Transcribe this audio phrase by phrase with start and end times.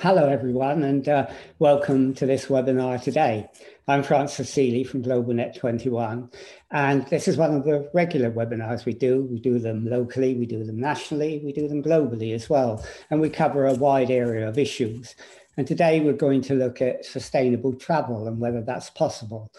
[0.00, 1.26] Hello, everyone, and uh,
[1.58, 3.50] welcome to this webinar today.
[3.88, 6.30] I'm Francis Sealey from GlobalNet 21,
[6.70, 9.22] and this is one of the regular webinars we do.
[9.24, 13.20] We do them locally, we do them nationally, we do them globally as well, and
[13.20, 15.16] we cover a wide area of issues.
[15.56, 19.50] And today we're going to look at sustainable travel and whether that's possible.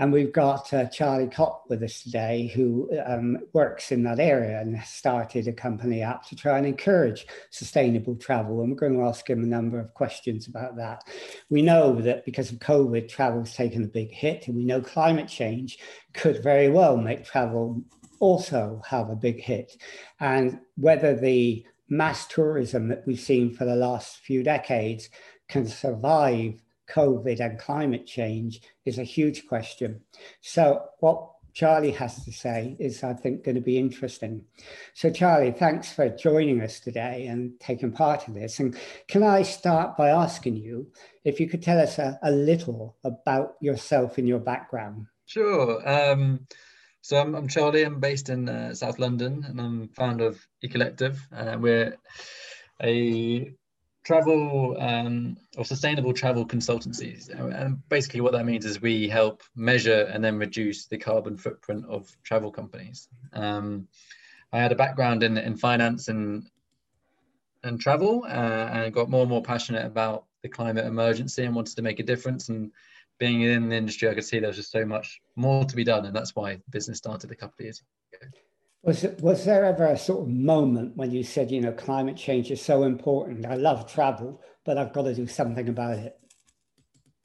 [0.00, 4.58] And we've got uh, Charlie Kopp with us today, who um, works in that area
[4.58, 8.62] and started a company app to try and encourage sustainable travel.
[8.62, 11.04] And we're going to ask him a number of questions about that.
[11.50, 15.28] We know that because of COVID, travel's taken a big hit, and we know climate
[15.28, 15.78] change
[16.14, 17.84] could very well make travel
[18.20, 19.76] also have a big hit.
[20.18, 25.10] And whether the mass tourism that we've seen for the last few decades
[25.46, 26.54] can survive
[26.90, 30.00] COVID and climate change is a huge question.
[30.40, 34.44] So, what Charlie has to say is, I think, going to be interesting.
[34.94, 38.60] So, Charlie, thanks for joining us today and taking part in this.
[38.60, 38.76] And
[39.08, 40.88] can I start by asking you
[41.24, 45.06] if you could tell us a, a little about yourself and your background?
[45.26, 45.88] Sure.
[45.88, 46.46] Um,
[47.02, 47.84] so, I'm, I'm, Charlie.
[47.84, 51.18] I'm based in uh, South London and I'm founder of eCollective.
[51.34, 51.96] Uh, we're
[52.82, 53.52] a
[54.10, 57.28] travel um, or sustainable travel consultancies.
[57.30, 61.84] And basically, what that means is we help measure and then reduce the carbon footprint
[61.88, 63.08] of travel companies.
[63.32, 63.86] Um,
[64.52, 66.50] I had a background in, in finance and
[67.62, 71.76] and travel, uh, and got more and more passionate about the climate emergency and wanted
[71.76, 72.48] to make a difference.
[72.48, 72.72] And
[73.18, 75.84] being in the industry, I could see there was just so much more to be
[75.84, 78.26] done, and that's why business started a couple of years ago.
[78.82, 82.50] Was, was there ever a sort of moment when you said, you know, climate change
[82.50, 83.44] is so important?
[83.44, 86.18] I love travel, but I've got to do something about it.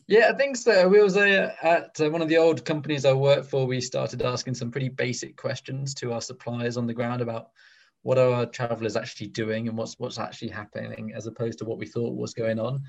[0.07, 0.87] Yeah, I think so.
[0.87, 3.65] We was uh, at uh, one of the old companies I worked for.
[3.65, 7.49] We started asking some pretty basic questions to our suppliers on the ground about
[8.03, 11.79] what are our travelers actually doing and what's what's actually happening, as opposed to what
[11.79, 12.83] we thought was going on.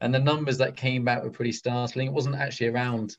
[0.00, 2.06] And the numbers that came back were pretty startling.
[2.06, 3.16] It wasn't actually around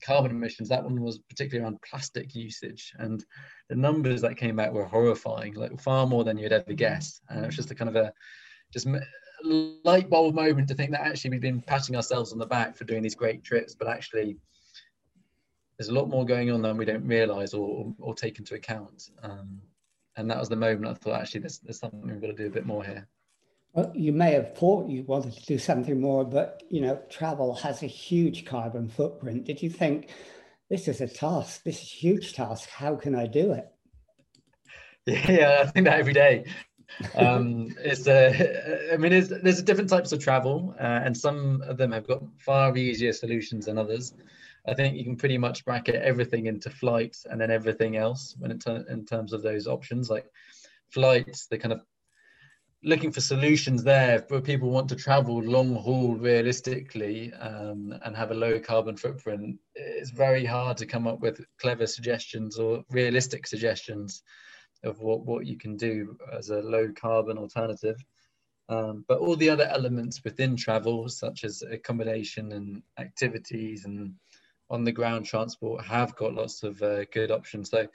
[0.00, 0.68] carbon emissions.
[0.68, 3.24] That one was particularly around plastic usage, and
[3.68, 7.20] the numbers that came out were horrifying, like far more than you'd ever guess.
[7.28, 8.12] And it was just a kind of a
[8.72, 8.86] just
[9.42, 12.84] light bulb moment to think that actually we've been patting ourselves on the back for
[12.84, 14.36] doing these great trips, but actually
[15.78, 19.10] there's a lot more going on than we don't realize or, or take into account.
[19.22, 19.60] Um,
[20.16, 22.46] and that was the moment I thought actually there's, there's something we've got to do
[22.46, 23.06] a bit more here.
[23.74, 27.54] Well, you may have thought you wanted to do something more, but you know, travel
[27.54, 29.44] has a huge carbon footprint.
[29.44, 30.10] Did you think
[30.68, 31.62] this is a task?
[31.64, 32.68] This is a huge task.
[32.68, 33.68] How can I do it?
[35.06, 36.44] Yeah, I think that every day.
[37.14, 41.92] um, it's a, I mean, there's different types of travel, uh, and some of them
[41.92, 44.12] have got far easier solutions than others.
[44.66, 48.50] I think you can pretty much bracket everything into flights and then everything else when
[48.50, 50.26] it in terms of those options, like
[50.90, 51.80] flights, the kind of
[52.84, 58.30] looking for solutions there where people want to travel long haul realistically um, and have
[58.30, 63.46] a low carbon footprint it's very hard to come up with clever suggestions or realistic
[63.46, 64.22] suggestions
[64.84, 67.96] of what, what you can do as a low carbon alternative.
[68.68, 74.14] Um, but all the other elements within travel such as accommodation and activities and
[74.70, 77.70] on the ground transport have got lots of uh, good options.
[77.70, 77.88] So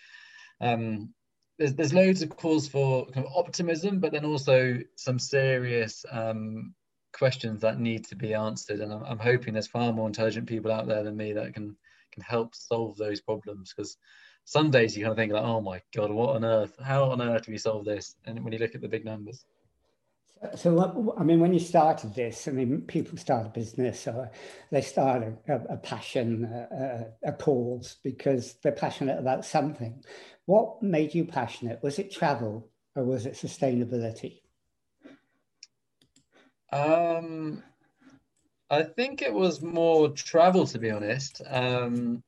[0.62, 1.14] um,
[1.58, 6.74] there's, there's loads of calls for kind of optimism, but then also some serious um,
[7.14, 8.80] questions that need to be answered.
[8.80, 11.76] And I'm, I'm, hoping there's far more intelligent people out there than me that can
[12.12, 13.74] can help solve those problems.
[13.76, 13.98] Because
[14.46, 16.76] some days you kind of think like, oh my god, what on earth?
[16.84, 18.16] How on earth do we solve this?
[18.26, 19.46] And when you look at the big numbers.
[20.56, 24.32] So, I mean, when you started this, I mean, people start a business or
[24.72, 30.04] they start a, a passion, a, a, cause because they're passionate about something.
[30.46, 31.82] What made you passionate?
[31.82, 34.42] Was it travel or was it sustainability?
[36.72, 37.64] Um,
[38.70, 41.42] I think it was more travel, to be honest.
[41.48, 42.24] Um,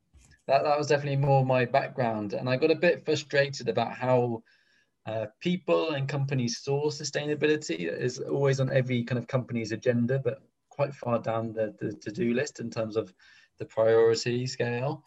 [0.48, 2.34] that, that was definitely more my background.
[2.34, 4.44] And I got a bit frustrated about how
[5.06, 10.42] uh, people and companies saw sustainability is always on every kind of company's agenda, but
[10.70, 13.14] quite far down the, the to-do list in terms of
[13.60, 15.04] the priority scale.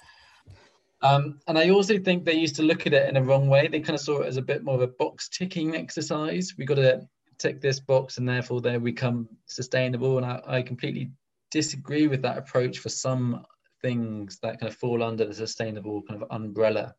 [1.03, 3.69] Um, and I also think they used to look at it in a wrong way.
[3.69, 6.55] They kind of saw it as a bit more of a box ticking exercise.
[6.57, 7.09] We got to
[7.39, 10.17] tick this box and therefore there we come sustainable.
[10.17, 11.11] And I, I completely
[11.51, 13.45] disagree with that approach for some
[13.81, 16.95] things that kind of fall under the sustainable kind of umbrella.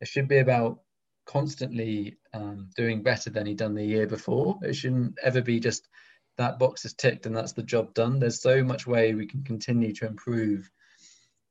[0.00, 0.80] It should be about
[1.28, 4.58] constantly um, doing better than he'd done the year before.
[4.62, 5.86] It shouldn't ever be just
[6.38, 8.18] that box is ticked and that's the job done.
[8.18, 10.70] There's so much way we can continue to improve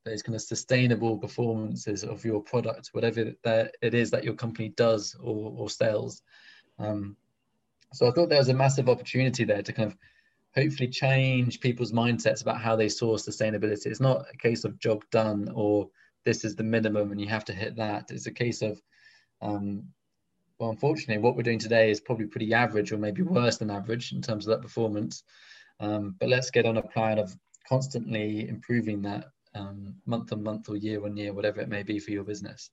[0.04, 4.70] those kind of sustainable performances of your product, whatever that it is that your company
[4.70, 6.24] does or, or sells.
[6.80, 7.16] Um,
[7.94, 9.98] so I thought there was a massive opportunity there to kind of
[10.56, 13.86] hopefully change people's mindsets about how they source sustainability.
[13.86, 15.90] It's not a case of job done or
[16.26, 18.10] this is the minimum and you have to hit that.
[18.10, 18.82] It's a case of,
[19.42, 19.84] um,
[20.60, 24.12] well, unfortunately, what we're doing today is probably pretty average or maybe worse than average
[24.12, 25.24] in terms of that performance.
[25.80, 27.36] Um, but let's get on a plan of
[27.68, 32.00] constantly improving that um, month on month or year on year, whatever it may be
[32.00, 32.72] for your business.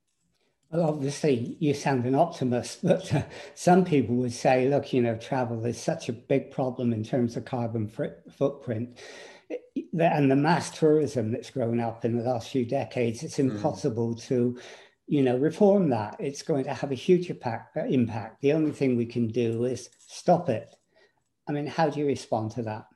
[0.71, 3.23] Well, obviously, you sound an optimist, but uh,
[3.55, 7.37] some people would say, look, you know, travel is such a big problem in terms
[7.37, 8.99] of carbon footprint.
[9.99, 13.51] And the mass tourism that's grown up in the last few decades, it's hmm.
[13.51, 14.23] impossible mm.
[14.27, 14.59] to,
[15.07, 16.17] you know, reform that.
[16.19, 18.41] It's going to have a huge impact, uh.
[18.41, 20.75] The only thing we can do is stop it.
[21.49, 22.87] I mean, how do you respond to that?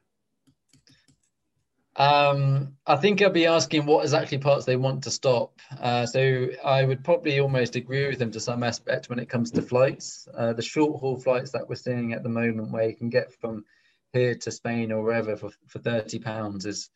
[1.97, 5.59] Um, I think I'll be asking what exactly parts they want to stop.
[5.81, 9.51] Uh, so I would probably almost agree with them to some aspect when it comes
[9.51, 10.29] to flights.
[10.33, 13.33] Uh, the short haul flights that we're seeing at the moment, where you can get
[13.33, 13.65] from
[14.13, 16.89] here to Spain or wherever for, for 30 pounds is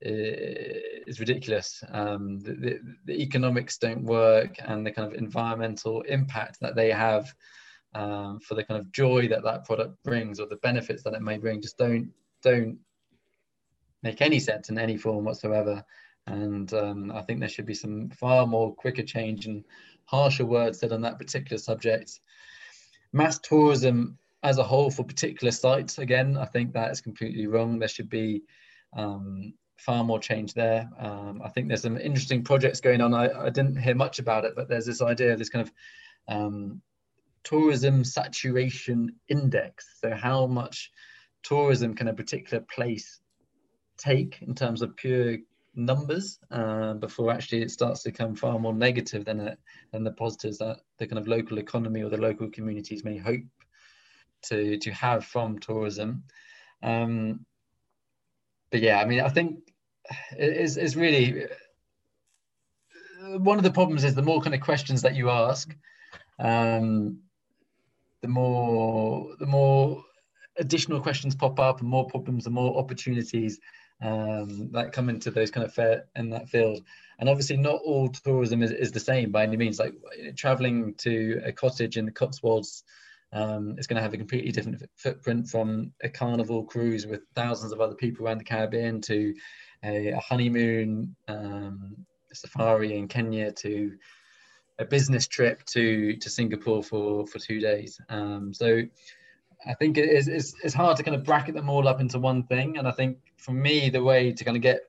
[0.00, 1.82] is ridiculous.
[1.90, 6.90] Um, the, the, the, economics don't work, and the kind of environmental impact that they
[6.90, 7.32] have
[7.94, 11.22] um, for the kind of joy that that product brings or the benefits that it
[11.22, 12.10] may bring just don't
[12.42, 12.78] don't
[14.02, 15.82] make any sense in any form whatsoever.
[16.26, 19.64] And um, I think there should be some far more quicker change and
[20.04, 22.20] harsher words said on that particular subject.
[23.12, 27.78] Mass tourism as a whole for particular sites, again, I think that is completely wrong.
[27.78, 28.42] There should be
[28.96, 30.88] um, far more change there.
[30.98, 33.14] Um, I think there's some interesting projects going on.
[33.14, 35.72] I, I, didn't hear much about it, but there's this idea, of this kind of
[36.28, 36.80] um,
[37.44, 39.98] tourism saturation index.
[40.00, 40.90] So how much
[41.42, 43.20] tourism can a particular place
[43.98, 45.38] take in terms of pure
[45.74, 49.58] numbers uh, before actually it starts to become far more negative than it,
[49.92, 53.44] than the positives that the kind of local economy or the local communities may hope
[54.42, 56.24] to to have from tourism.
[56.82, 57.44] Um,
[58.70, 59.65] but yeah, I mean, I think
[60.32, 61.46] it's, it's really
[63.38, 65.74] one of the problems is the more kind of questions that you ask,
[66.38, 67.18] um,
[68.22, 70.02] the more the more
[70.58, 73.60] additional questions pop up, and more problems, and more opportunities
[74.02, 76.82] um, that come into those kind of fair in that field.
[77.18, 79.78] And obviously, not all tourism is, is the same by any means.
[79.78, 79.94] Like
[80.36, 82.84] traveling to a cottage in the Cotswolds
[83.36, 87.72] um, is going to have a completely different footprint from a carnival cruise with thousands
[87.72, 89.34] of other people around the Caribbean to
[89.84, 91.96] a, a honeymoon um,
[92.32, 93.92] safari in Kenya to
[94.78, 98.00] a business trip to to Singapore for for two days.
[98.08, 98.82] Um, so
[99.66, 102.18] I think it is it's, it's hard to kind of bracket them all up into
[102.18, 102.78] one thing.
[102.78, 104.80] And I think for me, the way to kind of get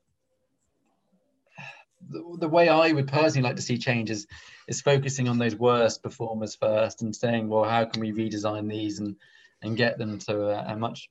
[2.09, 4.27] the, the way I would personally like to see change is,
[4.67, 8.99] is focusing on those worst performers first and saying, well, how can we redesign these
[8.99, 9.15] and
[9.61, 11.09] and get them to a, a much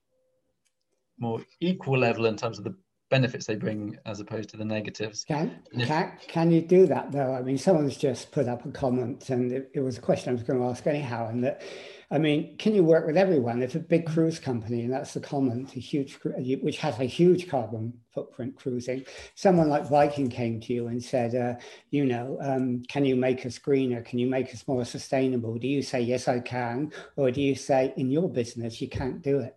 [1.18, 2.74] more equal level in terms of the
[3.10, 5.24] benefits they bring as opposed to the negatives.
[5.24, 7.34] Can, can, can you do that though?
[7.34, 10.32] I mean, someone's just put up a comment and it, it was a question I
[10.32, 11.62] was going to ask anyhow, and that
[12.08, 13.62] I mean, can you work with everyone?
[13.62, 17.48] If a big cruise company, and that's the comment, a huge, which has a huge
[17.48, 19.04] carbon footprint cruising,
[19.34, 21.60] someone like Viking came to you and said, uh,
[21.90, 24.02] you know, um, can you make us greener?
[24.02, 25.58] Can you make us more sustainable?
[25.58, 26.92] Do you say, yes, I can?
[27.16, 29.56] Or do you say, in your business, you can't do it?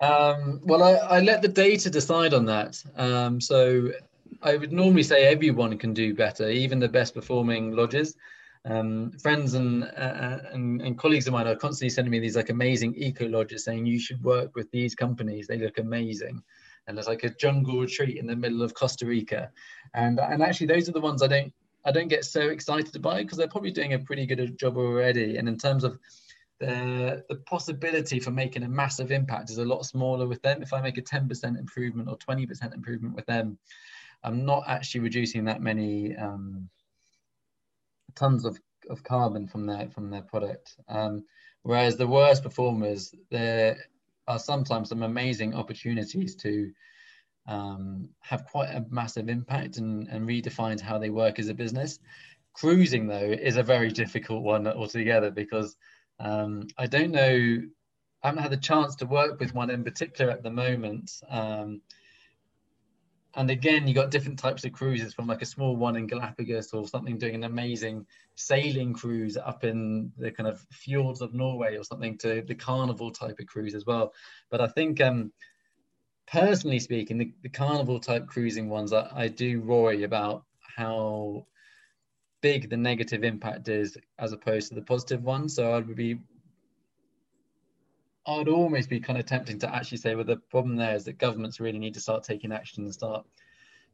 [0.00, 2.82] Um, well, I, I, let the data decide on that.
[2.96, 3.92] Um, so
[4.42, 8.16] I would normally say everyone can do better, even the best performing lodges
[8.64, 12.50] um, friends and, uh, and, and colleagues of mine are constantly sending me these like
[12.50, 15.46] amazing eco lodges saying you should work with these companies.
[15.46, 16.42] They look amazing,
[16.86, 19.50] and there's like a jungle retreat in the middle of Costa Rica,
[19.94, 21.52] and and actually those are the ones I don't
[21.84, 25.36] I don't get so excited by because they're probably doing a pretty good job already.
[25.36, 25.98] And in terms of
[26.58, 30.62] the the possibility for making a massive impact is a lot smaller with them.
[30.62, 33.58] If I make a 10% improvement or 20% improvement with them,
[34.22, 36.14] I'm not actually reducing that many.
[36.16, 36.68] Um,
[38.14, 40.76] tons of, of carbon from their from their product.
[40.88, 41.24] Um,
[41.62, 43.76] whereas the worst performers, there
[44.28, 46.70] are sometimes some amazing opportunities to
[47.46, 51.98] um, have quite a massive impact and, and redefine how they work as a business.
[52.52, 55.76] Cruising though is a very difficult one altogether because
[56.18, 57.62] um, I don't know,
[58.22, 61.10] I haven't had the chance to work with one in particular at the moment.
[61.28, 61.80] Um,
[63.36, 66.72] and again you got different types of cruises from like a small one in galapagos
[66.72, 71.76] or something doing an amazing sailing cruise up in the kind of fjords of norway
[71.76, 74.12] or something to the carnival type of cruise as well.
[74.50, 75.32] But i think um
[76.26, 80.44] personally speaking the, the carnival type cruising ones I, I do worry about
[80.76, 81.46] how
[82.40, 86.18] big the negative impact is as opposed to the positive one so i would be
[88.26, 91.18] I'd almost be kind of tempting to actually say, well, the problem there is that
[91.18, 93.26] governments really need to start taking action and start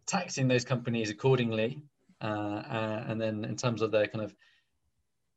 [0.06, 1.80] taxing those companies accordingly.
[2.21, 4.35] Uh, uh, and then in terms of their kind of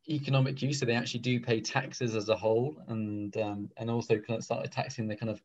[0.08, 4.16] economic use, so they actually do pay taxes as a whole, and um, and also
[4.16, 5.42] kind of start taxing the kind of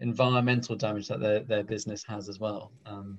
[0.00, 2.72] environmental damage that their, their business has as well.
[2.86, 3.18] Um,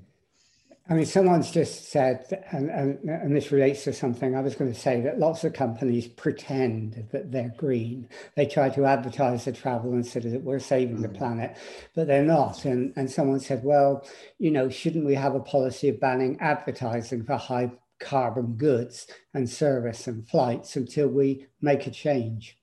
[0.89, 4.73] I mean, someone's just said, and, and, and this relates to something I was going
[4.73, 8.09] to say, that lots of companies pretend that they're green.
[8.35, 11.55] They try to advertise the travel and say that we're saving the planet,
[11.93, 12.65] but they're not.
[12.65, 14.03] And, and someone said, well,
[14.39, 19.05] you know, shouldn't we have a policy of banning advertising for high carbon goods
[19.35, 22.57] and service and flights until we make a change?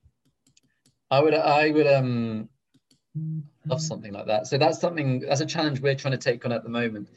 [1.09, 2.49] I would, I would, um,
[3.65, 4.47] love something like that.
[4.47, 7.07] So that's something, that's a challenge we're trying to take on at the moment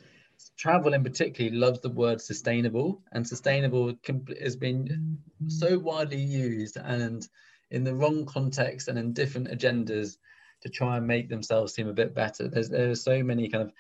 [0.57, 3.95] travel in particular loves the word sustainable and sustainable
[4.43, 5.19] has been
[5.49, 7.27] so widely used and
[7.71, 10.17] in the wrong context and in different agendas
[10.63, 12.49] to try and make themselves seem a bit better.
[12.49, 13.73] There's there are so many kind of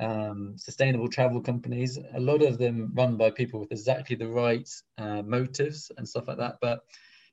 [0.00, 1.98] um, sustainable travel companies.
[2.14, 6.28] A lot of them run by people with exactly the right uh, motives and stuff
[6.28, 6.56] like that.
[6.60, 6.80] But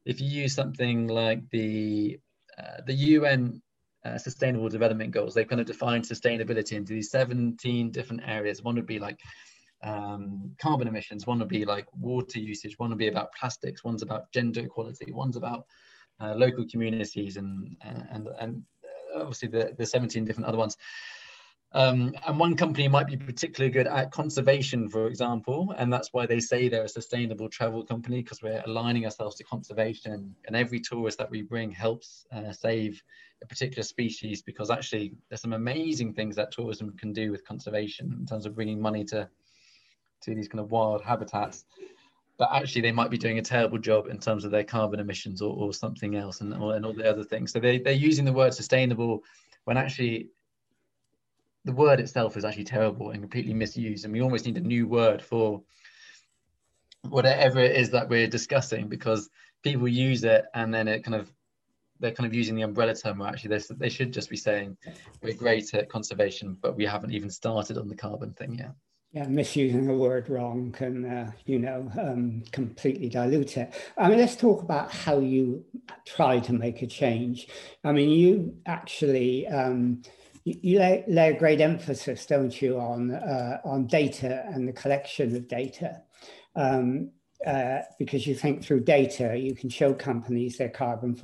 [0.05, 2.19] if you use something like the
[2.57, 3.61] uh, the UN
[4.07, 5.33] uh, sustainable development goals.
[5.33, 8.63] They've kind of defined sustainability into these 17 different areas.
[8.63, 9.19] One would be like
[9.83, 14.01] um, carbon emissions, one would be like water usage, one would be about plastics, one's
[14.01, 15.65] about gender equality, one's about
[16.19, 18.63] uh, local communities, and uh, and and
[19.15, 20.77] obviously the, the 17 different other ones.
[21.73, 26.25] Um, and one company might be particularly good at conservation, for example, and that's why
[26.25, 30.33] they say they're a sustainable travel company because we're aligning ourselves to conservation.
[30.45, 33.03] And every tourist that we bring helps uh, save
[33.43, 38.15] a particular species because actually there's some amazing things that tourism can do with conservation
[38.19, 39.29] in terms of bringing money to
[40.23, 41.65] to these kind of wild habitats.
[42.37, 45.41] But actually they might be doing a terrible job in terms of their carbon emissions
[45.41, 47.51] or, or something else and, or, and all the other things.
[47.51, 49.23] So they, they're using the word sustainable
[49.65, 50.29] when actually
[51.65, 54.05] the word itself is actually terrible and completely misused.
[54.05, 55.61] And we almost need a new word for
[57.09, 59.29] whatever it is that we're discussing because
[59.63, 61.31] people use it and then it kind of
[61.99, 64.77] they're kind of using the umbrella term where actually they should just be saying
[65.21, 68.71] we're great at conservation, but we haven't even started on the carbon thing yet.
[69.13, 73.73] Yeah, misusing a word wrong can, uh, you know, um, completely dilute it.
[73.97, 75.63] I mean, let's talk about how you
[76.05, 77.47] try to make a change.
[77.85, 80.01] I mean, you actually um,
[80.43, 85.35] you lay, lay, a great emphasis, don't you, on uh, on data and the collection
[85.35, 86.01] of data.
[86.55, 87.11] Um,
[87.45, 91.15] uh, because you think through data, you can show companies their carbon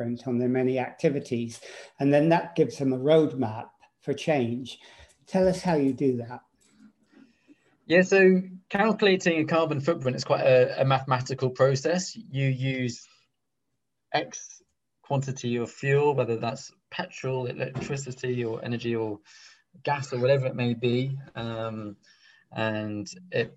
[0.00, 1.60] footprint on their many activities,
[1.98, 3.66] and then that gives them a roadmap
[4.00, 4.78] for change.
[5.26, 6.40] Tell us how you do that.
[7.86, 12.16] Yeah, so calculating a carbon footprint is quite a, a mathematical process.
[12.16, 13.06] You use
[14.12, 14.62] X
[15.02, 19.18] quantity of fuel, whether that's petrol, electricity, or energy, or
[19.82, 21.96] gas, or whatever it may be, um,
[22.52, 23.56] and it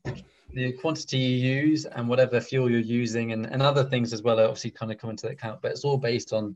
[0.54, 4.40] the quantity you use and whatever fuel you're using and, and other things as well
[4.40, 6.56] are obviously kind of come into account but it's all based on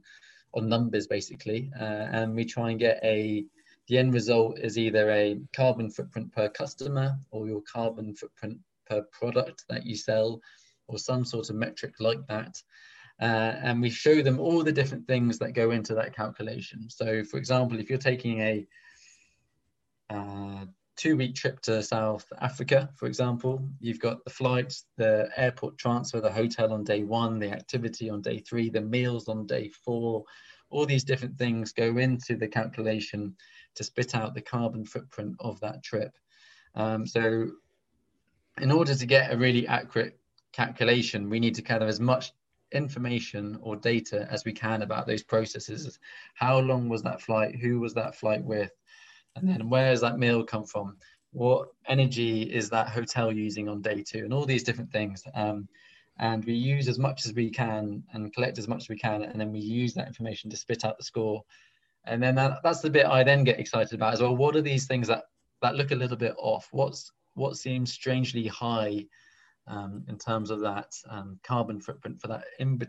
[0.53, 1.71] on numbers basically.
[1.79, 3.45] Uh, and we try and get a
[3.87, 9.01] the end result is either a carbon footprint per customer or your carbon footprint per
[9.13, 10.41] product that you sell
[10.87, 12.61] or some sort of metric like that.
[13.21, 16.89] Uh, and we show them all the different things that go into that calculation.
[16.89, 18.67] So for example if you're taking a
[20.09, 20.65] uh,
[20.97, 26.19] two week trip to South Africa, for example, you've got the flights, the airport transfer,
[26.19, 30.23] the hotel on day one, the activity on day three, the meals on day four.
[30.69, 33.35] All these different things go into the calculation
[33.75, 36.17] to spit out the carbon footprint of that trip.
[36.75, 37.51] Um, so,
[38.59, 40.19] in order to get a really accurate
[40.51, 42.33] calculation, we need to gather as much
[42.71, 45.99] information or data as we can about those processes.
[46.33, 47.55] How long was that flight?
[47.55, 48.71] Who was that flight with?
[49.37, 50.97] And then where does that meal come from?
[51.31, 54.19] What energy is that hotel using on day two?
[54.19, 55.23] And all these different things.
[55.35, 55.67] Um,
[56.19, 59.21] and we use as much as we can and collect as much as we can.
[59.23, 61.43] And then we use that information to spit out the score.
[62.05, 64.35] And then that, that's the bit I then get excited about as well.
[64.35, 65.25] What are these things that,
[65.61, 66.69] that look a little bit off?
[66.71, 69.05] What's what seems strangely high
[69.67, 72.79] um, in terms of that um, carbon footprint for that in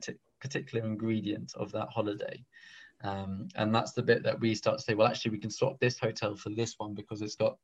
[0.40, 2.42] particular ingredient of that holiday?
[3.02, 5.78] Um, and that's the bit that we start to say, well, actually, we can swap
[5.78, 7.56] this hotel for this one because it's got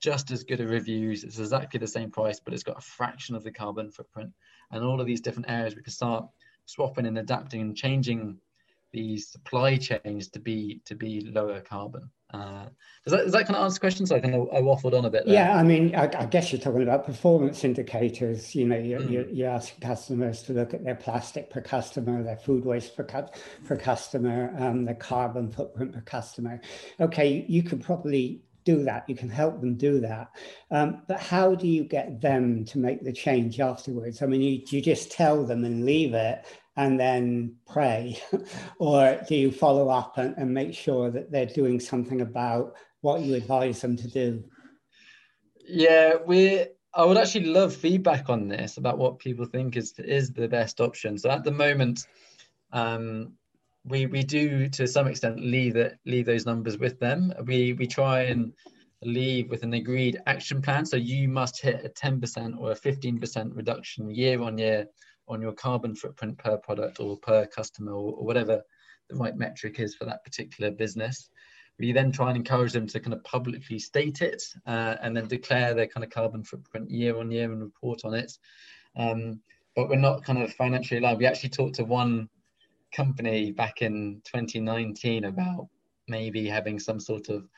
[0.00, 1.22] just as good a reviews.
[1.22, 4.32] It's exactly the same price, but it's got a fraction of the carbon footprint.
[4.70, 6.26] And all of these different areas, we can start
[6.66, 8.38] swapping and adapting and changing
[8.92, 12.10] these supply chains to be to be lower carbon.
[12.32, 12.64] Uh,
[13.04, 14.06] does that, does that kind of answer the question?
[14.06, 15.26] So I kind of I waffled on a bit.
[15.26, 15.34] There.
[15.34, 18.54] Yeah, I mean, I, I, guess you're talking about performance indicators.
[18.54, 19.10] You know, you're, mm.
[19.10, 23.04] you're, you're, asking customers to look at their plastic per customer, their food waste per,
[23.04, 26.60] per customer, um, their carbon footprint per customer.
[27.00, 29.08] Okay, you could probably do that.
[29.08, 30.30] You can help them do that.
[30.70, 34.22] Um, but how do you get them to make the change afterwards?
[34.22, 36.44] I mean, you, you just tell them and leave it
[36.76, 38.18] and then pray?
[38.78, 43.20] or do you follow up and, and make sure that they're doing something about what
[43.20, 44.44] you advise them to do?
[45.66, 46.66] Yeah, we.
[46.94, 50.80] I would actually love feedback on this about what people think is is the best
[50.80, 51.16] option.
[51.16, 52.06] So at the moment,
[52.72, 53.32] um,
[53.84, 57.32] we we do to some extent leave that leave those numbers with them.
[57.46, 58.52] We we try and
[59.04, 60.86] leave with an agreed action plan.
[60.86, 64.86] So you must hit a 10% or a 15% reduction year on year
[65.32, 68.62] on your carbon footprint per product or per customer or, or whatever
[69.08, 71.28] the right metric is for that particular business.
[71.78, 75.26] We then try and encourage them to kind of publicly state it uh, and then
[75.26, 78.32] declare their kind of carbon footprint year on year and report on it.
[78.96, 79.40] Um,
[79.74, 81.18] but we're not kind of financially aligned.
[81.18, 82.28] We actually talked to one
[82.94, 85.68] company back in 2019 about
[86.08, 87.48] maybe having some sort of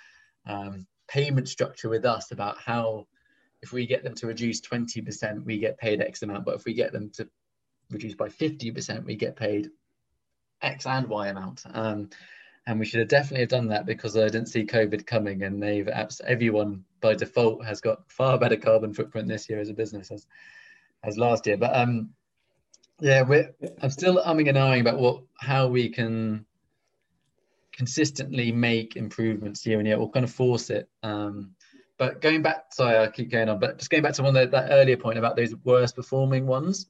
[0.46, 3.06] um, payment structure with us about how
[3.62, 6.74] if we get them to reduce 20% we get paid x amount but if we
[6.74, 7.28] get them to
[7.94, 9.70] reduce by 50% we get paid
[10.62, 12.08] x and y amount um,
[12.66, 15.62] and we should have definitely have done that because I didn't see COVID coming, and
[15.62, 15.88] they've
[16.26, 20.26] everyone by default has got far better carbon footprint this year as a business as
[21.02, 21.58] as last year.
[21.58, 22.10] But um,
[23.00, 26.46] yeah, we're, I'm still umming and ahhing about what how we can
[27.72, 30.88] consistently make improvements year on year or kind of force it.
[31.02, 31.50] Um,
[31.98, 34.46] but going back, sorry, I keep going on, but just going back to one the,
[34.46, 36.86] that earlier point about those worst performing ones.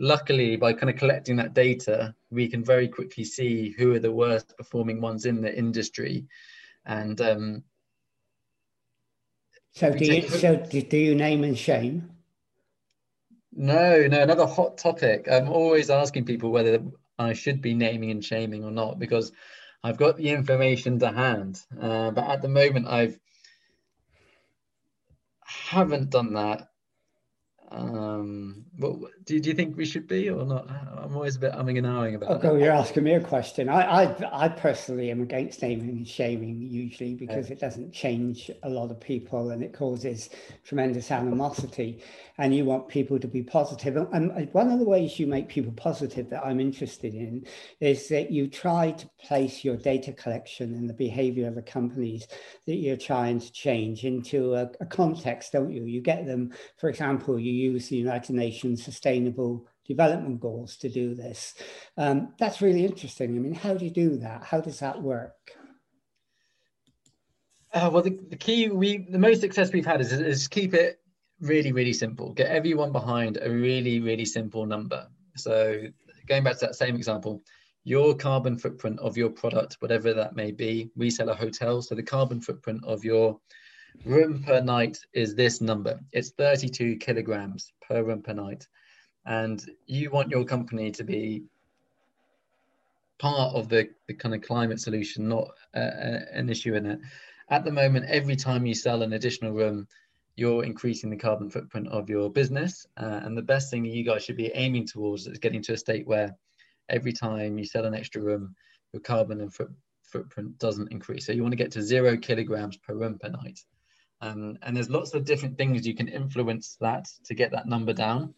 [0.00, 4.12] Luckily, by kind of collecting that data, we can very quickly see who are the
[4.12, 6.26] worst performing ones in the industry,
[6.84, 7.64] and um,
[9.72, 12.10] so do you so do you name and shame?
[13.52, 15.28] No, no, another hot topic.
[15.30, 16.82] I'm always asking people whether
[17.18, 19.30] I should be naming and shaming or not because
[19.84, 21.60] I've got the information to hand.
[21.80, 23.18] Uh, but at the moment, I've
[25.44, 26.68] haven't done that.
[27.74, 30.70] Um, do, do you think we should be or not?
[30.70, 32.44] I'm always a bit umming and ahhing about.
[32.44, 33.68] Okay, you're asking me a question.
[33.68, 37.54] I, I, I personally am against naming and shaming usually because yeah.
[37.54, 40.30] it doesn't change a lot of people and it causes
[40.64, 42.02] tremendous animosity.
[42.38, 43.96] And you want people to be positive.
[44.12, 47.46] And one of the ways you make people positive that I'm interested in
[47.80, 52.26] is that you try to place your data collection and the behavior of the companies
[52.66, 55.84] that you're trying to change into a, a context, don't you?
[55.84, 61.14] You get them, for example, you use the United Nations Sustainable Development Goals to do
[61.14, 61.54] this.
[61.96, 63.36] Um, that's really interesting.
[63.36, 64.44] I mean, how do you do that?
[64.50, 65.36] How does that work?
[67.72, 71.00] Uh, well, the, the key we the most success we've had is, is keep it
[71.40, 72.32] really really simple.
[72.32, 75.08] Get everyone behind a really really simple number.
[75.36, 75.82] So
[76.28, 77.42] going back to that same example,
[77.82, 81.94] your carbon footprint of your product, whatever that may be, we sell a hotel, so
[81.94, 83.38] the carbon footprint of your
[84.04, 86.00] room per night is this number.
[86.12, 88.66] It's 32 kilograms per room per night.
[89.26, 91.44] And you want your company to be
[93.18, 97.00] part of the, the kind of climate solution, not uh, an issue in it.
[97.48, 99.86] At the moment, every time you sell an additional room,
[100.36, 102.86] you're increasing the carbon footprint of your business.
[102.96, 105.76] Uh, and the best thing you guys should be aiming towards is getting to a
[105.76, 106.34] state where
[106.88, 108.54] every time you sell an extra room,
[108.92, 109.70] your carbon and foot,
[110.02, 111.26] footprint doesn't increase.
[111.26, 113.60] So you want to get to zero kilograms per room per night.
[114.24, 117.92] Um, and there's lots of different things you can influence that to get that number
[117.92, 118.32] down.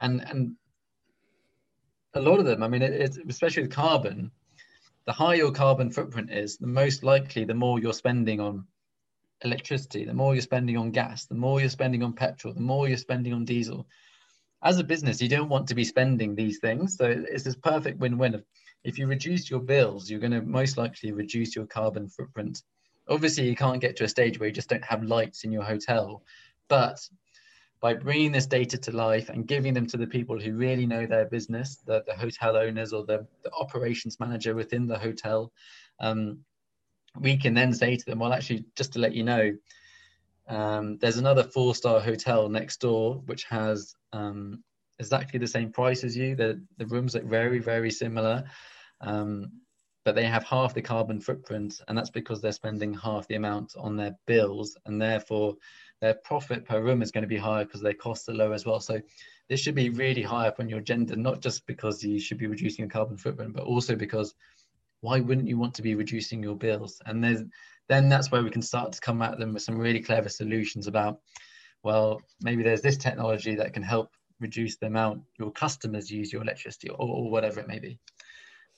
[0.00, 0.54] And and
[2.14, 4.30] a lot of them, I mean, it, especially with carbon,
[5.06, 8.64] the higher your carbon footprint is, the most likely the more you're spending on
[9.42, 12.86] electricity, the more you're spending on gas, the more you're spending on petrol, the more
[12.86, 13.88] you're spending on diesel.
[14.62, 16.96] As a business, you don't want to be spending these things.
[16.96, 18.42] So it's this perfect win-win.
[18.84, 22.62] If you reduce your bills, you're going to most likely reduce your carbon footprint
[23.08, 25.62] obviously you can't get to a stage where you just don't have lights in your
[25.62, 26.22] hotel
[26.68, 26.98] but
[27.80, 31.06] by bringing this data to life and giving them to the people who really know
[31.06, 35.52] their business the, the hotel owners or the, the operations manager within the hotel
[36.00, 36.38] um,
[37.20, 39.52] we can then say to them well actually just to let you know
[40.48, 44.62] um, there's another four star hotel next door which has um,
[44.98, 46.34] exactly the same price as you.
[46.34, 48.44] The, the rooms look very very similar.
[49.00, 49.52] Um,
[50.08, 53.74] but they have half the carbon footprint, and that's because they're spending half the amount
[53.76, 55.54] on their bills, and therefore
[56.00, 58.64] their profit per room is going to be higher because their costs are low as
[58.64, 58.80] well.
[58.80, 59.02] So
[59.50, 62.46] this should be really high up on your agenda, not just because you should be
[62.46, 64.34] reducing your carbon footprint, but also because
[65.02, 67.02] why wouldn't you want to be reducing your bills?
[67.04, 70.30] And then that's where we can start to come at them with some really clever
[70.30, 71.20] solutions about,
[71.82, 76.40] well, maybe there's this technology that can help reduce the amount your customers use your
[76.40, 77.98] electricity or, or whatever it may be.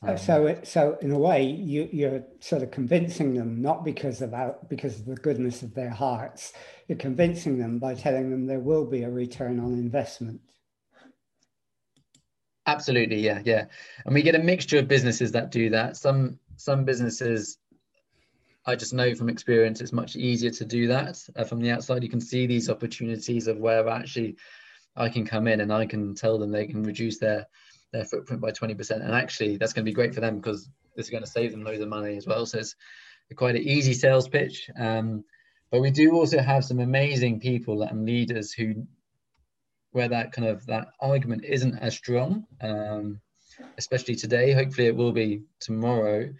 [0.03, 4.35] Um, so, so in a way, you, you're sort of convincing them not because of
[4.69, 6.55] because of the goodness of their hearts.
[6.89, 10.41] You're convincing them by telling them there will be a return on investment.
[12.67, 13.67] Absolutely, yeah, yeah.
[14.07, 15.99] And we get a mixture of businesses that do that.
[15.99, 17.59] Some some businesses,
[18.65, 22.03] I just know from experience, it's much easier to do that uh, from the outside.
[22.03, 24.37] You can see these opportunities of where actually
[24.97, 27.47] I can come in and I can tell them they can reduce their
[27.93, 28.91] their footprint by 20%.
[28.91, 31.51] And actually, that's going to be great for them because this is going to save
[31.53, 32.47] them loads of money as well.
[32.47, 32.77] So it's
[33.37, 34.71] quite an easy sales pitch.
[34.79, 35.25] Um,
[35.71, 38.87] but we do also have some amazing people and leaders who,
[39.93, 43.21] where that kind of that argument isn't as strong, um,
[43.79, 44.53] especially today.
[44.53, 46.33] Hopefully, it will be tomorrow.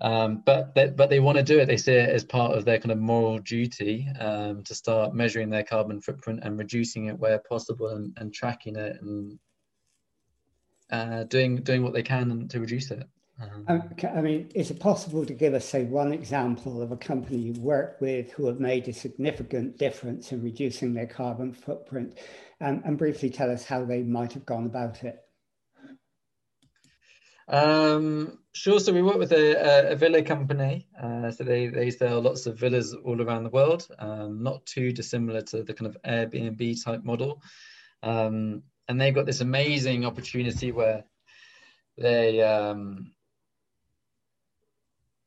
[0.00, 1.66] Um, but they, but they want to do it.
[1.66, 5.50] They see it as part of their kind of moral duty um, to start measuring
[5.50, 9.38] their carbon footprint and reducing it where possible and, and tracking it and
[10.90, 13.08] uh, doing doing what they can to reduce it.
[13.40, 13.82] Um, um
[14.14, 17.60] I mean, is it possible to give us, say, one example of a company you
[17.60, 22.18] work with who have made a significant difference in reducing their carbon footprint,
[22.60, 25.20] um, and briefly tell us how they might have gone about it?
[27.48, 28.80] Um, sure.
[28.80, 30.86] So we work with a, a villa company.
[31.00, 34.92] Uh, so they, they sell lots of villas all around the world, um, not too
[34.92, 37.42] dissimilar to the kind of Airbnb type model.
[38.02, 41.04] Um, and they've got this amazing opportunity where
[41.96, 43.14] they um,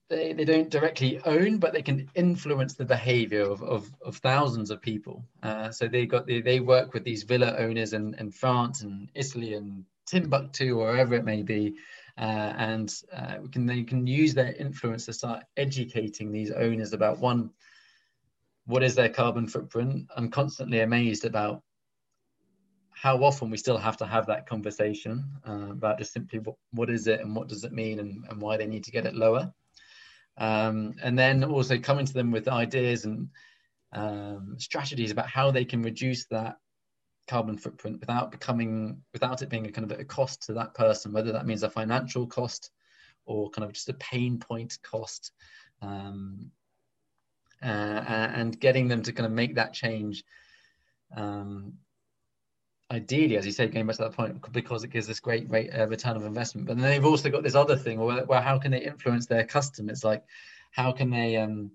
[0.09, 4.71] they, they don't directly own, but they can influence the behavior of, of, of thousands
[4.71, 5.25] of people.
[5.43, 9.09] Uh, so they got the, they work with these villa owners in, in France and
[9.15, 11.75] Italy and Timbuktu or wherever it may be.
[12.17, 16.93] Uh, and uh, we can, they can use their influence to start educating these owners
[16.93, 17.49] about one,
[18.65, 20.07] what is their carbon footprint?
[20.15, 21.63] I'm constantly amazed about
[22.99, 26.89] how often we still have to have that conversation uh, about just simply what, what
[26.89, 29.13] is it and what does it mean and, and why they need to get it
[29.13, 29.53] lower.
[30.37, 33.29] Um, and then also coming to them with ideas and
[33.93, 36.57] um, strategies about how they can reduce that
[37.27, 41.11] carbon footprint without becoming without it being a kind of a cost to that person
[41.11, 42.71] whether that means a financial cost
[43.25, 45.33] or kind of just a pain point cost
[45.81, 46.51] um,
[47.61, 50.23] uh, and getting them to kind of make that change
[51.15, 51.73] um,
[52.91, 55.69] ideally, as you say, going back to that point, because it gives this great rate
[55.77, 56.67] uh, return of investment.
[56.67, 59.43] But then they've also got this other thing where, where how can they influence their
[59.43, 60.03] customers?
[60.03, 60.23] Like,
[60.71, 61.71] how can they um,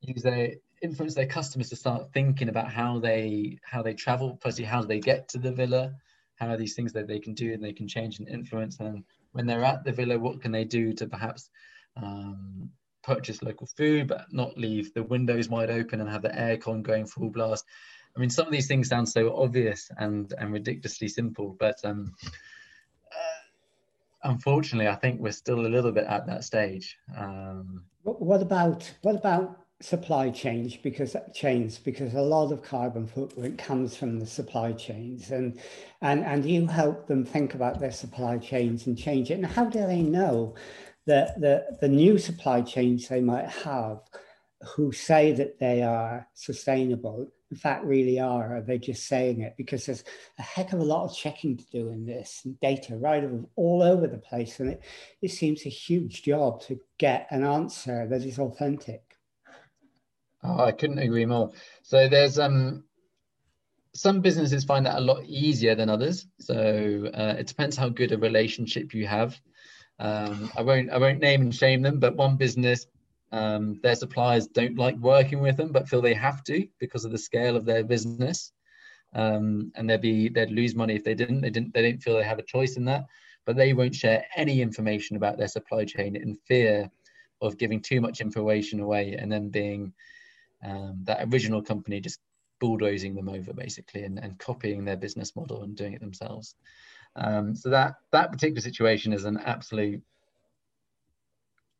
[0.00, 4.64] use their influence their customers to start thinking about how they how they travel, firstly,
[4.64, 5.94] how do they get to the villa,
[6.36, 9.04] how are these things that they can do and they can change and influence, and
[9.32, 11.50] when they're at the villa, what can they do to perhaps
[11.96, 12.70] um,
[13.02, 17.06] purchase local food, but not leave the windows wide open and have the aircon going
[17.06, 17.64] full blast
[18.16, 22.14] I mean, some of these things sound so obvious and and ridiculously simple, but um,
[23.12, 26.96] uh, unfortunately, I think we're still a little bit at that stage.
[27.16, 33.58] Um, what about what about supply chains because chains because a lot of carbon footprint
[33.58, 35.60] comes from the supply chains and
[36.00, 39.66] and and you help them think about their supply chains and change it and how
[39.66, 40.54] do they know
[41.04, 43.98] that the the new supply chains they might have
[44.62, 48.56] who say that they are sustainable in fact really are?
[48.56, 49.54] Are they just saying it?
[49.56, 50.04] Because there's
[50.38, 53.82] a heck of a lot of checking to do in this and data right all
[53.82, 54.60] over the place.
[54.60, 54.82] And it,
[55.22, 59.02] it seems a huge job to get an answer that is authentic.
[60.42, 61.50] Oh, I couldn't agree more.
[61.82, 62.84] So there's um
[63.94, 66.26] some businesses find that a lot easier than others.
[66.38, 69.40] So uh, it depends how good a relationship you have.
[69.98, 72.86] Um, I won't I won't name and shame them, but one business
[73.32, 77.12] um, their suppliers don't like working with them, but feel they have to because of
[77.12, 78.52] the scale of their business.
[79.14, 81.40] Um, and they'd be they'd lose money if they didn't.
[81.40, 81.72] They didn't.
[81.74, 83.06] They don't feel they have a choice in that.
[83.44, 86.90] But they won't share any information about their supply chain in fear
[87.40, 89.92] of giving too much information away and then being
[90.64, 92.20] um, that original company just
[92.58, 96.54] bulldozing them over basically and, and copying their business model and doing it themselves.
[97.14, 100.02] Um, so that that particular situation is an absolute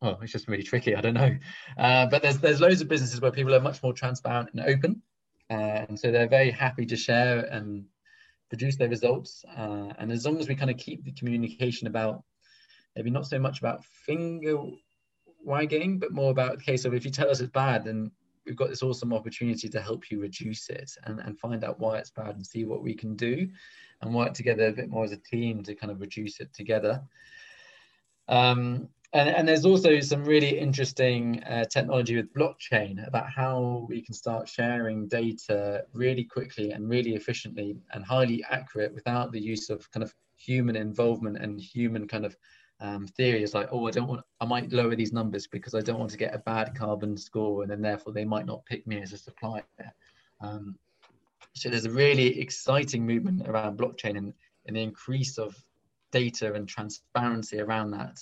[0.01, 0.95] well, it's just really tricky.
[0.95, 1.37] I don't know,
[1.79, 5.03] uh, but there's there's loads of businesses where people are much more transparent and open,
[5.51, 7.85] uh, and so they're very happy to share and
[8.49, 9.45] produce their results.
[9.57, 12.23] Uh, and as long as we kind of keep the communication about
[12.95, 14.57] maybe not so much about finger
[15.43, 18.11] wagging, but more about the case of if you tell us it's bad, then
[18.47, 21.99] we've got this awesome opportunity to help you reduce it and, and find out why
[21.99, 23.49] it's bad and see what we can do
[24.03, 27.03] and work together a bit more as a team to kind of reduce it together.
[28.29, 34.03] Um, and, and there's also some really interesting uh, technology with blockchain about how we
[34.03, 39.71] can start sharing data really quickly and really efficiently and highly accurate without the use
[39.71, 42.37] of kind of human involvement and human kind of
[42.81, 43.47] um, theory.
[43.47, 46.19] Like oh i don't want i might lower these numbers because i don't want to
[46.19, 49.19] get a bad carbon score and then therefore they might not pick me as a
[49.19, 49.65] supplier.
[50.43, 50.77] Um,
[51.55, 54.35] so there's a really exciting movement around blockchain and,
[54.67, 55.57] and the increase of
[56.13, 58.19] data and transparency around that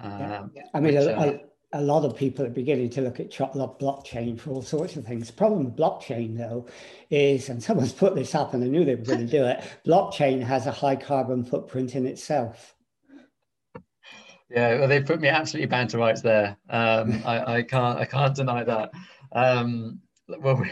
[0.00, 0.62] um, yeah.
[0.74, 1.38] I mean, which, a, uh,
[1.72, 5.06] a, a, lot of people are beginning to look at blockchain for all sorts of
[5.06, 5.28] things.
[5.28, 6.66] The problem with blockchain, though,
[7.10, 9.62] is, and someone's put this up and I knew they were going to do it,
[9.86, 12.74] blockchain has a high carbon footprint in itself.
[14.50, 16.56] Yeah, well, they put me absolutely banter rights there.
[16.68, 18.90] Um, I, I, can't, I can't deny that.
[19.32, 20.70] Um, well, we,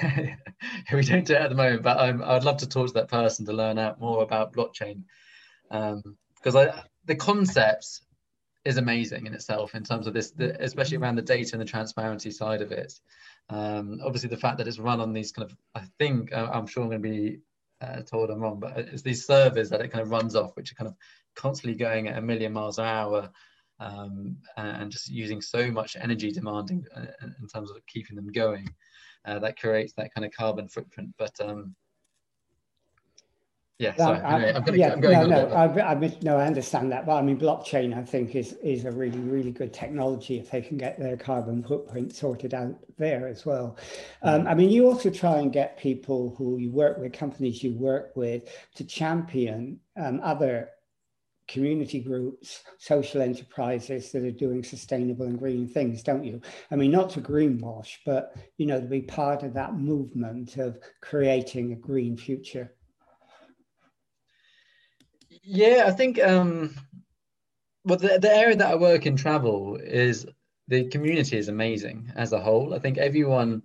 [0.93, 3.09] we don't do it at the moment, but I'm, I'd love to talk to that
[3.09, 5.03] person to learn out more about blockchain
[5.71, 6.73] because um,
[7.05, 8.03] the concepts
[8.65, 11.67] is amazing in itself in terms of this, the, especially around the data and the
[11.67, 12.93] transparency side of it.
[13.49, 16.67] Um, obviously, the fact that it's run on these kind of, I think, uh, I'm
[16.67, 17.39] sure I'm going to be
[17.81, 20.73] uh, told I'm wrong, but it's these servers that it kind of runs off, which
[20.73, 20.95] are kind of
[21.35, 23.31] constantly going at a million miles an hour
[23.81, 27.07] um, and just using so much energy demanding uh,
[27.41, 28.69] in terms of keeping them going.
[29.25, 31.11] Uh, that creates that kind of carbon footprint.
[31.19, 31.75] But um,
[33.81, 34.21] yeah, sorry.
[34.21, 37.07] I, am going yeah, no, no, I, I, no, I understand that.
[37.07, 40.61] But I mean, blockchain, I think, is is a really, really good technology if they
[40.61, 43.79] can get their carbon footprint sorted out there as well.
[44.23, 47.73] Um, I mean, you also try and get people who you work with, companies you
[47.73, 48.43] work with,
[48.75, 50.69] to champion um, other
[51.49, 56.41] community groups, social enterprises that are doing sustainable and green things, don't you?
[56.71, 60.79] I mean, not to greenwash, but you know, to be part of that movement of
[61.01, 62.75] creating a green future.
[65.43, 66.75] Yeah, I think um,
[67.85, 70.27] well, the, the area that I work in travel is
[70.69, 72.75] the community is amazing as a whole.
[72.75, 73.63] I think everyone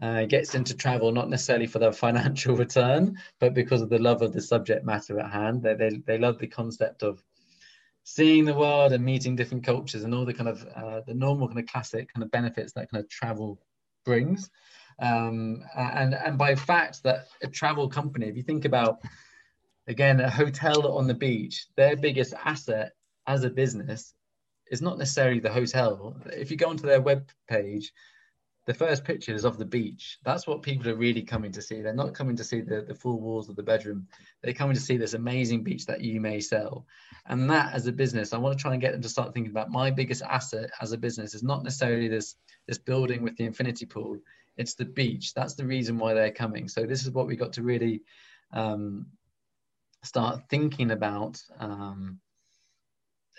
[0.00, 4.22] uh, gets into travel not necessarily for the financial return, but because of the love
[4.22, 5.62] of the subject matter at hand.
[5.62, 7.22] They, they, they love the concept of
[8.04, 11.48] seeing the world and meeting different cultures and all the kind of uh, the normal
[11.48, 13.60] kind of classic kind of benefits that kind of travel
[14.04, 14.48] brings.
[15.00, 19.00] Um, and and by fact that a travel company, if you think about
[19.90, 22.92] again, a hotel on the beach, their biggest asset
[23.26, 24.14] as a business
[24.70, 26.16] is not necessarily the hotel.
[26.26, 27.92] If you go onto their web page,
[28.66, 30.18] the first picture is of the beach.
[30.24, 31.82] That's what people are really coming to see.
[31.82, 34.06] They're not coming to see the, the full walls of the bedroom.
[34.42, 36.86] They're coming to see this amazing beach that you may sell.
[37.26, 39.50] And that as a business, I want to try and get them to start thinking
[39.50, 42.36] about my biggest asset as a business is not necessarily this,
[42.68, 44.18] this building with the infinity pool.
[44.56, 45.34] It's the beach.
[45.34, 46.68] That's the reason why they're coming.
[46.68, 48.02] So this is what we got to really
[48.52, 49.06] um,
[50.02, 52.18] start thinking about um,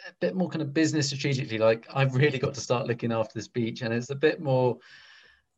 [0.08, 1.58] a bit more kind of business strategically.
[1.58, 4.78] Like I've really got to start looking after this beach, and it's a bit more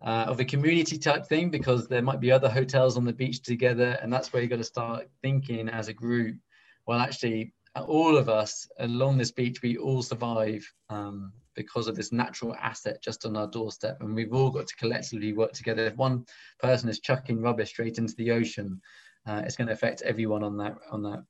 [0.02, 3.42] uh, of a community type thing because there might be other hotels on the beach
[3.42, 6.38] together, and that's where you've got to start thinking as a group.
[6.86, 12.12] Well, actually, all of us along this beach, we all survive um, because of this
[12.12, 15.86] natural asset just on our doorstep, and we've all got to collectively work together.
[15.86, 16.26] If one
[16.60, 18.82] person is chucking rubbish straight into the ocean,
[19.26, 21.24] uh, it's going to affect everyone on that on that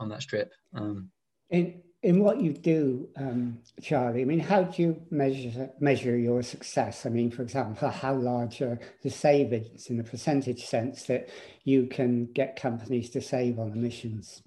[0.00, 0.52] on that strip.
[0.74, 1.10] Um,
[1.50, 6.42] in in what you do, um, Charlie, I mean, how do you measure measure your
[6.42, 7.06] success?
[7.06, 11.30] I mean, for example, how large are the savings in the percentage sense that
[11.64, 14.42] you can get companies to save on emissions?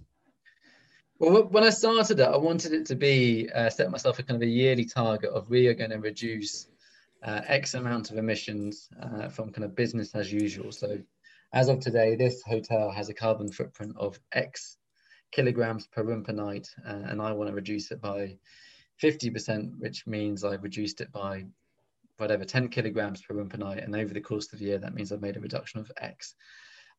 [1.19, 4.35] Well, when I started it, I wanted it to be uh, set myself a kind
[4.35, 6.67] of a yearly target of we are going to reduce
[7.23, 10.71] uh, X amount of emissions uh, from kind of business as usual.
[10.71, 10.99] So
[11.57, 14.77] as of today, this hotel has a carbon footprint of X
[15.31, 18.37] kilograms per room per night, uh, and I want to reduce it by
[19.01, 21.45] 50%, which means I've reduced it by
[22.17, 23.79] whatever 10 kilograms per room per night.
[23.79, 26.35] And over the course of the year, that means I've made a reduction of X.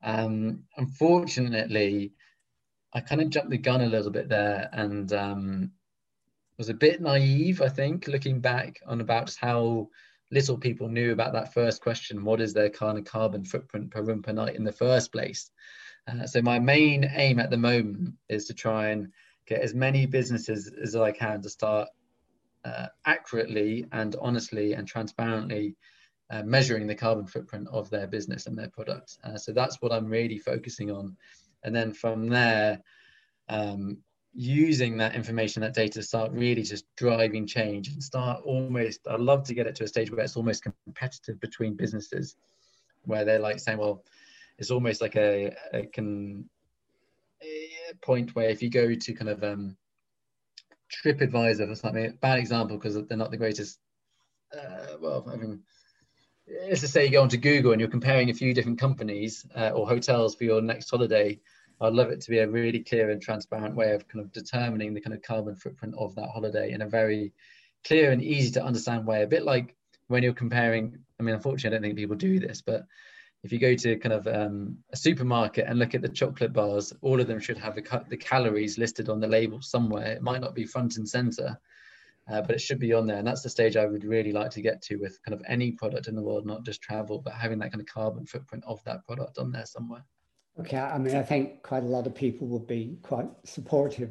[0.02, 2.14] Um, unfortunately,
[2.92, 5.70] I kind of jumped the gun a little bit there and um,
[6.56, 9.88] was a bit naive, I think, looking back on about how
[10.30, 14.02] little people knew about that first question what is their kind of carbon footprint per
[14.02, 15.50] room per night in the first place?
[16.06, 19.12] Uh, so my main aim at the moment is to try and
[19.46, 21.88] get as many businesses as i can to start
[22.64, 25.74] uh, accurately and honestly and transparently
[26.30, 29.18] uh, measuring the carbon footprint of their business and their products.
[29.24, 31.16] Uh, so that's what i'm really focusing on.
[31.64, 32.80] And then from there
[33.48, 33.98] um,
[34.34, 39.00] using that information, that data, to start really just driving change and start almost.
[39.08, 42.36] I'd love to get it to a stage where it's almost competitive between businesses,
[43.04, 44.04] where they're like saying, well,
[44.58, 46.48] it's almost like a, a can
[47.42, 49.76] a point where if you go to kind of um,
[50.88, 52.18] TripAdvisor for something.
[52.20, 53.78] Bad example because they're not the greatest.
[54.52, 55.60] Uh, well, I mean,
[56.68, 59.70] let's just say you go onto Google and you're comparing a few different companies uh,
[59.70, 61.38] or hotels for your next holiday.
[61.80, 64.94] I'd love it to be a really clear and transparent way of kind of determining
[64.94, 67.32] the kind of carbon footprint of that holiday in a very
[67.84, 69.22] clear and easy to understand way.
[69.22, 69.76] A bit like
[70.08, 70.98] when you're comparing.
[71.20, 72.86] I mean, unfortunately, I don't think people do this, but
[73.44, 76.92] if you go to kind of um, a supermarket and look at the chocolate bars,
[77.02, 80.12] all of them should have the, the calories listed on the label somewhere.
[80.12, 81.58] It might not be front and center,
[82.30, 83.18] uh, but it should be on there.
[83.18, 85.72] And that's the stage I would really like to get to with kind of any
[85.72, 88.82] product in the world, not just travel, but having that kind of carbon footprint of
[88.84, 90.04] that product on there somewhere.
[90.60, 94.10] Okay, I mean, I think quite a lot of people would be quite supportive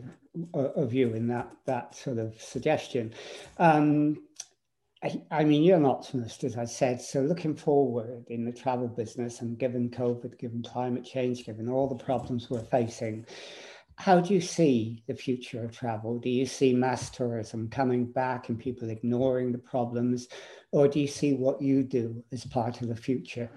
[0.54, 3.14] of you in that that sort of suggestion.
[3.58, 4.24] Um,
[5.04, 7.02] I, I, mean, you're an optimist, as I said.
[7.02, 11.88] So, looking forward in the travel business and given COVID, given climate change, given all
[11.88, 13.26] the problems we're facing,
[13.98, 16.18] how do you see the future of travel?
[16.18, 20.28] Do you see mass tourism coming back and people ignoring the problems?
[20.72, 23.50] Or do you see what you do as part of the future?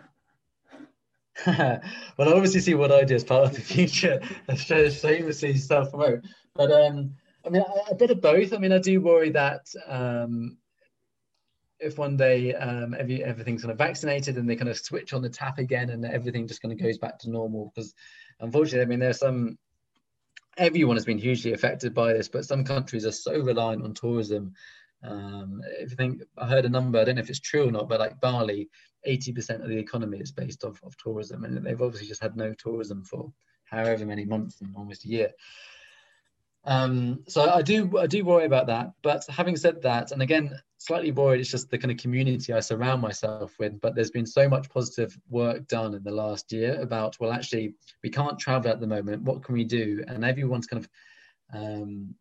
[1.46, 1.80] well,
[2.18, 4.20] I obviously see what I do as part of the future.
[4.46, 6.24] That's shamelessly self promote.
[6.54, 8.52] But um, I mean, a, a, bit of both.
[8.52, 10.58] I mean, I do worry that um,
[11.78, 15.22] if one day um, every, everything's kind of vaccinated and they kind of switch on
[15.22, 17.94] the tap again and everything just kind of goes back to normal, because
[18.40, 19.58] unfortunately, I mean, there's some
[20.56, 24.52] everyone has been hugely affected by this, but some countries are so reliant on tourism.
[25.02, 27.72] Um, if you think, I heard a number, I don't know if it's true or
[27.72, 28.68] not, but like Bali,
[29.06, 32.54] 80% of the economy is based off of tourism, and they've obviously just had no
[32.54, 33.32] tourism for
[33.64, 35.30] however many months and almost a year.
[36.64, 38.92] Um, so I do I do worry about that.
[39.02, 42.60] But having said that, and again, slightly worried, it's just the kind of community I
[42.60, 43.80] surround myself with.
[43.80, 47.74] But there's been so much positive work done in the last year about well, actually,
[48.02, 49.22] we can't travel at the moment.
[49.22, 50.04] What can we do?
[50.06, 50.90] And everyone's kind of
[51.52, 52.14] um,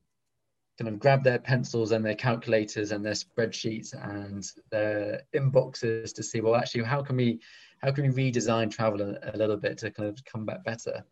[0.79, 6.23] kind of grab their pencils and their calculators and their spreadsheets and their inboxes to
[6.23, 7.39] see well actually how can we
[7.81, 11.03] how can we redesign travel a, a little bit to kind of come back better?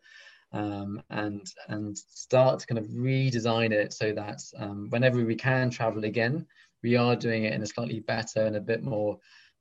[0.53, 5.69] Um, and and start to kind of redesign it so that um, whenever we can
[5.69, 6.45] travel again
[6.81, 9.19] we are doing it in a slightly better and a bit more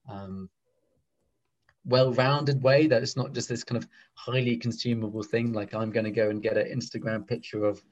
[0.09, 0.49] um,
[1.85, 6.05] well-rounded way that it's not just this kind of highly consumable thing like i'm going
[6.05, 7.83] to go and get an instagram picture of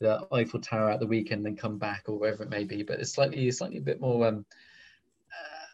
[0.00, 2.82] the Eiffel Tower at the weekend and come back or wherever it may be.
[2.82, 4.26] But it's slightly slightly a bit more.
[4.26, 4.44] Um,
[5.32, 5.66] uh,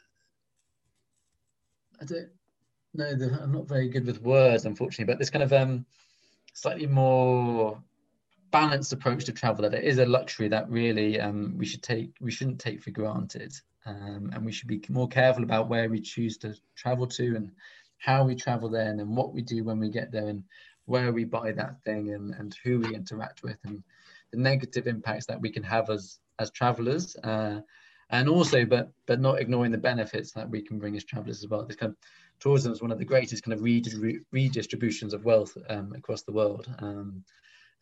[2.02, 2.28] I don't
[2.94, 3.14] know.
[3.14, 5.12] The, I'm not very good with words, unfortunately.
[5.12, 5.86] But this kind of um,
[6.52, 7.82] slightly more
[8.50, 12.12] balanced approach to travel that it is a luxury that really um, we should take
[12.20, 13.52] we shouldn't take for granted
[13.86, 17.52] um, and we should be more careful about where we choose to travel to and
[17.98, 20.42] how we travel there and then what we do when we get there and
[20.86, 23.82] where we buy that thing and, and who we interact with and
[24.32, 27.60] the negative impacts that we can have as as travelers uh,
[28.10, 31.48] and also but but not ignoring the benefits that we can bring as travelers as
[31.48, 31.64] well.
[31.64, 31.96] This kind of
[32.40, 36.68] tourism is one of the greatest kind of redistributions of wealth um, across the world.
[36.78, 37.24] Um,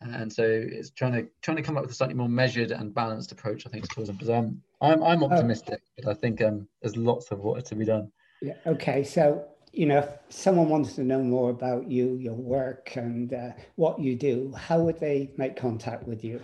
[0.01, 2.93] and so it's trying to trying to come up with a slightly more measured and
[2.93, 6.01] balanced approach i think to tourism because I'm, I'm i'm optimistic oh.
[6.03, 8.11] but i think um, there's lots of work to be done.
[8.41, 12.95] Yeah okay so you know, if someone wants to know more about you, your work,
[12.95, 16.41] and uh, what you do, how would they make contact with you?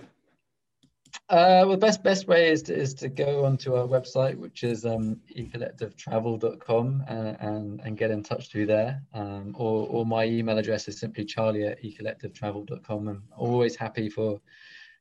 [1.29, 4.63] Uh, well, the best best way is to, is to go onto our website, which
[4.63, 9.01] is um, ecollectivetravel.com, uh, and and get in touch through there.
[9.13, 13.07] Um, or or my email address is simply charlie at ecollectivetravel.com.
[13.07, 14.39] I'm always happy for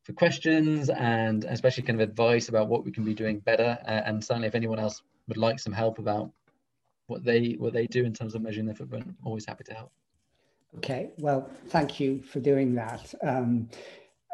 [0.04, 3.78] for questions and especially kind of advice about what we can be doing better.
[3.86, 6.30] Uh, and certainly, if anyone else would like some help about
[7.06, 9.14] what they what they do in terms of measuring their footprint.
[9.24, 9.92] Always happy to help.
[10.78, 13.14] Okay, well, thank you for doing that.
[13.22, 13.68] Um,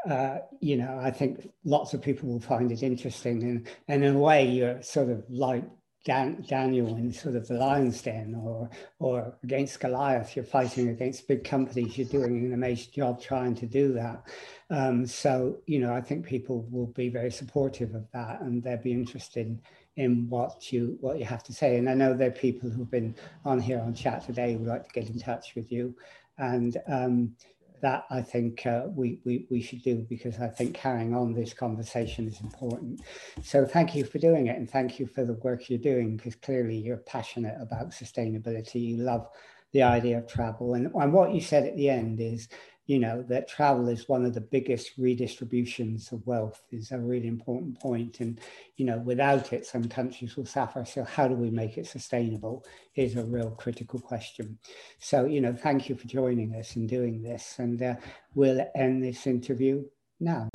[0.08, 4.16] uh, you know, I think lots of people will find it interesting, and and in
[4.16, 5.64] a way, you're sort of like
[6.04, 10.34] Dan, Daniel in sort of the lion's den, or or against Goliath.
[10.34, 11.98] You're fighting against big companies.
[11.98, 14.22] You're doing an amazing job trying to do that.
[14.70, 18.78] Um, so you know, I think people will be very supportive of that, and they'll
[18.78, 19.60] be interested
[20.00, 21.76] in what you what you have to say.
[21.76, 24.68] And I know there are people who've been on here on chat today who would
[24.68, 25.94] like to get in touch with you,
[26.38, 27.36] and um,
[27.82, 31.52] that I think uh, we, we we should do because I think carrying on this
[31.52, 33.02] conversation is important.
[33.42, 36.34] So thank you for doing it, and thank you for the work you're doing because
[36.34, 38.80] clearly you're passionate about sustainability.
[38.80, 39.28] You love
[39.72, 42.48] the idea of travel, and, and what you said at the end is
[42.90, 47.28] you know, that travel is one of the biggest redistributions of wealth is a really
[47.28, 48.18] important point.
[48.18, 48.40] And,
[48.78, 50.84] you know, without it, some countries will suffer.
[50.84, 52.64] So how do we make it sustainable
[52.96, 54.58] is a real critical question.
[54.98, 57.60] So, you know, thank you for joining us and doing this.
[57.60, 57.94] And uh,
[58.34, 59.84] we'll end this interview
[60.18, 60.49] now.